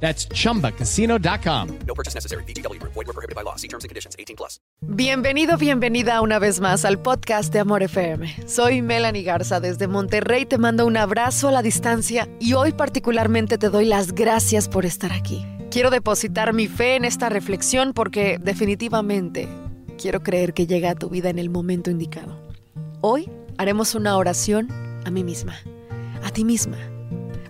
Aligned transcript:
That's 0.00 0.28
chumbacasino.com. 0.28 1.78
No 1.86 1.94
purchase 1.94 2.14
necessary. 2.14 2.44
BGW. 2.44 2.80
Void 2.82 3.06
were 3.06 3.12
prohibited 3.12 3.34
by 3.34 3.42
law. 3.42 3.56
See 3.56 3.68
terms 3.68 3.84
and 3.84 3.88
conditions. 3.88 4.14
18 4.18 4.36
plus. 4.36 4.60
Bienvenido, 4.82 5.56
bienvenida 5.56 6.20
una 6.20 6.38
vez 6.38 6.60
más 6.60 6.84
al 6.84 6.98
podcast 6.98 7.52
de 7.52 7.60
Amor 7.60 7.82
FM. 7.82 8.46
Soy 8.46 8.82
Melanie 8.82 9.22
Garza 9.22 9.58
desde 9.58 9.88
Monterrey, 9.88 10.44
te 10.44 10.58
mando 10.58 10.86
un 10.86 10.98
abrazo 10.98 11.48
a 11.48 11.50
la 11.50 11.62
distancia 11.62 12.28
y 12.40 12.52
hoy 12.52 12.72
particularmente 12.72 13.56
te 13.56 13.70
doy 13.70 13.86
las 13.86 14.12
gracias 14.12 14.68
por 14.68 14.84
estar 14.84 15.12
aquí. 15.12 15.46
Quiero 15.70 15.90
depositar 15.90 16.52
mi 16.52 16.68
fe 16.68 16.96
en 16.96 17.06
esta 17.06 17.30
reflexión 17.30 17.94
porque 17.94 18.38
definitivamente 18.38 19.48
quiero 19.96 20.22
creer 20.22 20.52
que 20.52 20.66
llega 20.66 20.90
a 20.90 20.94
tu 20.94 21.08
vida 21.08 21.30
en 21.30 21.38
el 21.38 21.48
momento 21.48 21.90
indicado. 21.90 22.38
Hoy 23.00 23.30
haremos 23.56 23.94
una 23.94 24.16
oración 24.16 24.68
a 25.04 25.10
mí 25.10 25.24
misma, 25.24 25.56
a 26.22 26.30
ti 26.30 26.44
misma. 26.44 26.76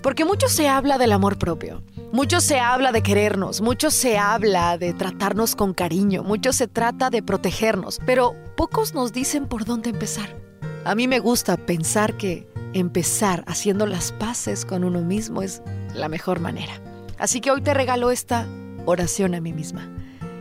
Porque 0.02 0.24
mucho 0.24 0.48
se 0.48 0.68
habla 0.68 0.98
del 0.98 1.10
amor 1.10 1.38
propio. 1.38 1.82
Mucho 2.12 2.40
se 2.40 2.60
habla 2.60 2.92
de 2.92 3.02
querernos, 3.02 3.60
mucho 3.60 3.90
se 3.90 4.16
habla 4.16 4.78
de 4.78 4.94
tratarnos 4.94 5.56
con 5.56 5.74
cariño, 5.74 6.22
mucho 6.22 6.52
se 6.52 6.68
trata 6.68 7.10
de 7.10 7.22
protegernos, 7.22 8.00
pero 8.06 8.34
pocos 8.56 8.94
nos 8.94 9.12
dicen 9.12 9.46
por 9.46 9.64
dónde 9.64 9.90
empezar. 9.90 10.36
A 10.84 10.94
mí 10.94 11.08
me 11.08 11.18
gusta 11.18 11.56
pensar 11.56 12.16
que 12.16 12.48
empezar 12.72 13.42
haciendo 13.48 13.86
las 13.86 14.12
paces 14.12 14.64
con 14.64 14.84
uno 14.84 15.00
mismo 15.00 15.42
es 15.42 15.62
la 15.94 16.08
mejor 16.08 16.40
manera. 16.40 16.80
Así 17.18 17.40
que 17.40 17.50
hoy 17.50 17.60
te 17.60 17.74
regalo 17.74 18.10
esta 18.10 18.46
oración 18.84 19.34
a 19.34 19.40
mí 19.40 19.52
misma. 19.52 19.90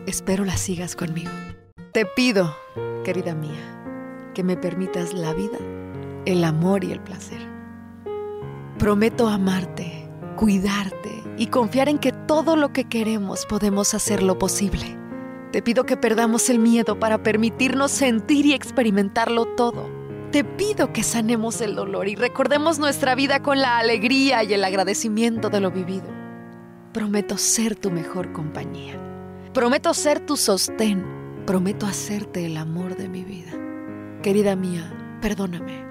Espero 0.05 0.45
la 0.45 0.57
sigas 0.57 0.95
conmigo. 0.95 1.31
Te 1.93 2.05
pido, 2.05 2.55
querida 3.03 3.33
mía, 3.33 4.31
que 4.35 4.43
me 4.43 4.55
permitas 4.55 5.13
la 5.13 5.33
vida, 5.33 5.57
el 6.25 6.43
amor 6.43 6.83
y 6.83 6.91
el 6.91 6.99
placer. 6.99 7.39
Prometo 8.77 9.27
amarte, 9.29 10.04
cuidarte 10.35 11.23
y 11.37 11.47
confiar 11.47 11.89
en 11.89 11.97
que 11.97 12.11
todo 12.11 12.55
lo 12.55 12.71
que 12.73 12.85
queremos 12.85 13.45
podemos 13.45 13.93
hacerlo 13.93 14.37
posible. 14.37 14.97
Te 15.51 15.61
pido 15.61 15.85
que 15.85 15.97
perdamos 15.97 16.49
el 16.49 16.59
miedo 16.59 16.99
para 16.99 17.23
permitirnos 17.23 17.91
sentir 17.91 18.45
y 18.45 18.53
experimentarlo 18.53 19.45
todo. 19.55 19.89
Te 20.31 20.43
pido 20.43 20.91
que 20.91 21.03
sanemos 21.03 21.61
el 21.61 21.75
dolor 21.75 22.09
y 22.09 22.15
recordemos 22.15 22.77
nuestra 22.77 23.15
vida 23.15 23.41
con 23.41 23.59
la 23.59 23.77
alegría 23.77 24.43
y 24.43 24.53
el 24.53 24.63
agradecimiento 24.63 25.49
de 25.49 25.61
lo 25.61 25.71
vivido. 25.71 26.07
Prometo 26.91 27.37
ser 27.37 27.75
tu 27.75 27.89
mejor 27.89 28.33
compañía. 28.33 28.99
Prometo 29.53 29.93
ser 29.93 30.19
tu 30.19 30.35
sostén. 30.35 31.05
Prometo 31.45 31.85
hacerte 31.85 32.45
el 32.45 32.57
amor 32.57 32.97
de 32.97 33.07
mi 33.07 33.23
vida. 33.23 33.51
Querida 34.21 34.55
mía, 34.55 35.17
perdóname. 35.21 35.85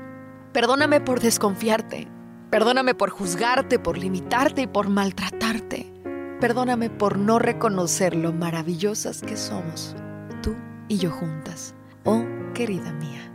Perdóname 0.52 1.00
por 1.00 1.20
desconfiarte. 1.20 2.13
Perdóname 2.54 2.94
por 2.94 3.10
juzgarte, 3.10 3.80
por 3.80 3.98
limitarte 3.98 4.62
y 4.62 4.66
por 4.68 4.88
maltratarte. 4.88 5.92
Perdóname 6.40 6.88
por 6.88 7.18
no 7.18 7.40
reconocer 7.40 8.14
lo 8.14 8.32
maravillosas 8.32 9.22
que 9.22 9.36
somos, 9.36 9.96
tú 10.40 10.54
y 10.86 10.98
yo 10.98 11.10
juntas. 11.10 11.74
Oh, 12.04 12.24
querida 12.54 12.92
mía. 12.92 13.28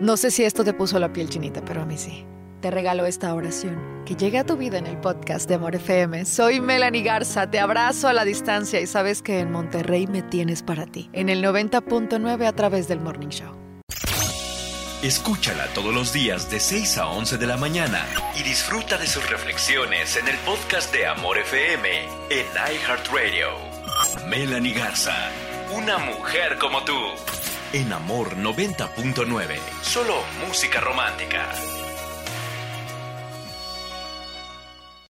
No 0.00 0.16
sé 0.16 0.32
si 0.32 0.42
esto 0.42 0.64
te 0.64 0.74
puso 0.74 0.98
la 0.98 1.12
piel 1.12 1.28
chinita, 1.28 1.64
pero 1.64 1.82
a 1.82 1.86
mí 1.86 1.96
sí. 1.96 2.26
Te 2.60 2.72
regalo 2.72 3.06
esta 3.06 3.32
oración 3.32 3.78
que 4.04 4.16
llega 4.16 4.40
a 4.40 4.46
tu 4.46 4.56
vida 4.56 4.78
en 4.78 4.88
el 4.88 4.98
podcast 4.98 5.48
de 5.48 5.54
Amor 5.54 5.76
FM. 5.76 6.24
Soy 6.24 6.60
Melanie 6.60 7.04
Garza, 7.04 7.48
te 7.48 7.60
abrazo 7.60 8.08
a 8.08 8.12
la 8.12 8.24
distancia 8.24 8.80
y 8.80 8.88
sabes 8.88 9.22
que 9.22 9.38
en 9.38 9.52
Monterrey 9.52 10.08
me 10.08 10.22
tienes 10.22 10.64
para 10.64 10.84
ti, 10.84 11.10
en 11.12 11.28
el 11.28 11.44
90.9 11.44 12.44
a 12.44 12.52
través 12.52 12.88
del 12.88 12.98
Morning 12.98 13.28
Show. 13.28 13.67
Escúchala 15.02 15.68
todos 15.74 15.94
los 15.94 16.12
días 16.12 16.50
de 16.50 16.58
6 16.58 16.98
a 16.98 17.06
11 17.06 17.38
de 17.38 17.46
la 17.46 17.56
mañana 17.56 18.04
y 18.34 18.42
disfruta 18.42 18.98
de 18.98 19.06
sus 19.06 19.30
reflexiones 19.30 20.16
en 20.16 20.26
el 20.26 20.36
podcast 20.38 20.92
de 20.92 21.06
Amor 21.06 21.38
FM 21.38 21.88
en 22.30 22.46
iHeartRadio. 22.74 23.46
Melanie 24.26 24.74
Garza, 24.74 25.30
una 25.72 25.98
mujer 25.98 26.58
como 26.58 26.82
tú. 26.82 26.98
En 27.72 27.92
Amor 27.92 28.36
90.9, 28.36 29.60
solo 29.82 30.16
música 30.44 30.80
romántica. 30.80 31.48